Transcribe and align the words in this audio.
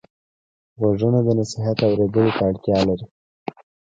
غوږونه 0.79 1.19
د 1.27 1.29
نصیحت 1.39 1.77
اورېدلو 1.87 2.31
ته 2.37 2.41
اړتیا 2.49 2.77
لري 2.87 3.05